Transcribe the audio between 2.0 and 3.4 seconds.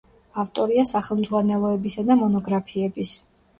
და მონოგრაფიების.